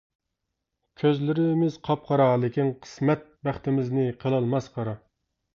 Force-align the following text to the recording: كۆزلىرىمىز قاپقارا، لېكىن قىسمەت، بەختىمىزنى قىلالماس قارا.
كۆزلىرىمىز 1.01 1.77
قاپقارا، 1.89 2.27
لېكىن 2.45 2.73
قىسمەت، 2.87 3.29
بەختىمىزنى 3.49 4.07
قىلالماس 4.25 4.75
قارا. 4.79 4.99